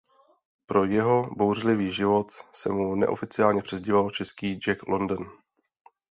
[0.65, 5.31] Pro jeho bouřlivý život se mu neoficiálně přezdívalo "český Jack London".